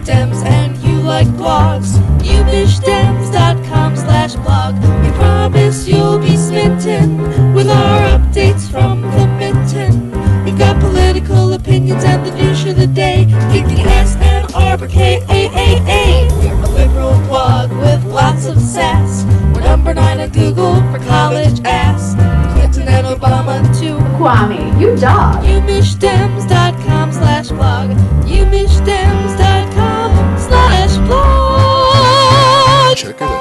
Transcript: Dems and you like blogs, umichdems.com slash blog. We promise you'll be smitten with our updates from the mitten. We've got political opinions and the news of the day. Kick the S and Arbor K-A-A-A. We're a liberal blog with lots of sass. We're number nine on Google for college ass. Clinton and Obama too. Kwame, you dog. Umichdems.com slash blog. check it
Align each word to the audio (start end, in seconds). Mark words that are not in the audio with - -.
Dems 0.00 0.44
and 0.44 0.76
you 0.78 1.00
like 1.00 1.26
blogs, 1.28 1.98
umichdems.com 2.18 3.96
slash 3.96 4.34
blog. 4.36 4.74
We 5.04 5.10
promise 5.12 5.86
you'll 5.86 6.18
be 6.18 6.36
smitten 6.36 7.54
with 7.54 7.68
our 7.68 8.18
updates 8.18 8.70
from 8.70 9.02
the 9.02 9.26
mitten. 9.38 10.10
We've 10.44 10.58
got 10.58 10.80
political 10.80 11.52
opinions 11.52 12.04
and 12.04 12.24
the 12.26 12.34
news 12.34 12.64
of 12.66 12.76
the 12.76 12.86
day. 12.86 13.26
Kick 13.52 13.66
the 13.66 13.82
S 13.82 14.16
and 14.16 14.52
Arbor 14.54 14.88
K-A-A-A. 14.88 16.28
We're 16.40 16.64
a 16.64 16.68
liberal 16.70 17.18
blog 17.28 17.70
with 17.70 18.04
lots 18.06 18.46
of 18.46 18.58
sass. 18.60 19.24
We're 19.54 19.62
number 19.62 19.94
nine 19.94 20.20
on 20.20 20.30
Google 20.30 20.74
for 20.90 20.98
college 21.06 21.60
ass. 21.64 22.14
Clinton 22.54 22.88
and 22.88 23.06
Obama 23.06 23.62
too. 23.78 23.96
Kwame, 24.16 24.80
you 24.80 24.96
dog. 24.96 25.44
Umichdems.com 25.44 27.12
slash 27.12 27.48
blog. 27.48 27.90
check 33.02 33.20
it 33.20 33.31